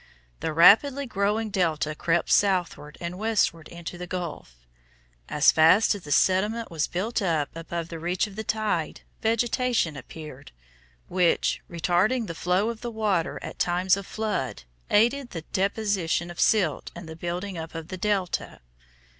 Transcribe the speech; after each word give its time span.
The 0.39 0.51
rapidly 0.51 1.05
growing 1.05 1.51
delta 1.51 1.93
crept 1.93 2.31
southward 2.31 2.97
and 2.99 3.19
westward 3.19 3.67
into 3.67 3.99
the 3.99 4.07
gulf. 4.07 4.65
As 5.29 5.51
fast 5.51 5.93
as 5.93 6.01
the 6.01 6.11
sediment 6.11 6.71
was 6.71 6.87
built 6.87 7.21
up 7.21 7.55
above 7.55 7.89
the 7.89 7.99
reach 7.99 8.25
of 8.25 8.35
the 8.35 8.43
tide, 8.43 9.01
vegetation 9.21 9.95
appeared, 9.95 10.51
which, 11.07 11.61
retarding 11.69 12.25
the 12.25 12.33
flow 12.33 12.71
of 12.71 12.81
the 12.81 12.89
water 12.89 13.37
at 13.43 13.59
times 13.59 13.95
of 13.95 14.07
flood, 14.07 14.63
aided 14.89 15.29
the 15.29 15.43
deposition 15.53 16.31
of 16.31 16.39
silt 16.39 16.89
and 16.95 17.07
the 17.07 17.15
building 17.15 17.55
up 17.55 17.75
of 17.75 17.89
the 17.89 17.97
delta. 17.97 18.59